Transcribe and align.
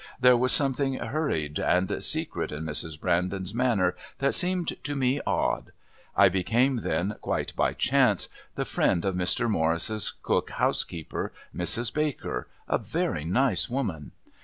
There 0.19 0.35
was 0.35 0.51
something 0.51 0.95
hurried 0.95 1.59
and 1.59 2.01
secret 2.03 2.51
in 2.51 2.63
Mrs. 2.65 2.99
Brandon's 2.99 3.53
manner 3.53 3.95
that 4.17 4.33
seemed 4.33 4.83
to 4.83 4.95
me 4.95 5.21
odd. 5.27 5.73
I 6.15 6.27
became 6.27 6.77
then, 6.77 7.17
quite 7.21 7.55
by 7.55 7.73
chance, 7.73 8.27
the 8.55 8.65
friend 8.65 9.05
of 9.05 9.13
Mr. 9.13 9.47
Morris's 9.47 10.11
cook 10.23 10.49
housekeeper, 10.53 11.31
Mrs. 11.55 11.93
Baker, 11.93 12.47
a 12.67 12.79
very 12.79 13.25
nice 13.25 13.69
woman. 13.69 14.13